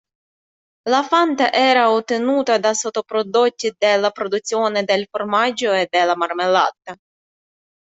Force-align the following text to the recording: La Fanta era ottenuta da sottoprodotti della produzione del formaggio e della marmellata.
La 0.89 1.03
Fanta 1.03 1.51
era 1.53 1.91
ottenuta 1.91 2.57
da 2.57 2.73
sottoprodotti 2.73 3.71
della 3.77 4.09
produzione 4.09 4.83
del 4.83 5.05
formaggio 5.07 5.73
e 5.73 5.85
della 5.91 6.15
marmellata. 6.15 6.97